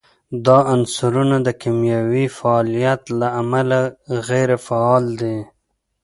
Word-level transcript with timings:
دا 0.45 0.57
عنصرونه 0.73 1.37
د 1.43 1.49
کیمیاوي 1.61 2.25
فعالیت 2.37 3.01
له 3.19 3.27
امله 3.41 3.79
غیر 4.27 4.49
فعال 4.65 5.05
دي. 5.21 5.37